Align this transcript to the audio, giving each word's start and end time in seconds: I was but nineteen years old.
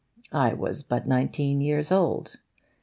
I 0.33 0.55
was 0.55 0.81
but 0.81 1.05
nineteen 1.07 1.61
years 1.61 1.91
old. 1.91 2.39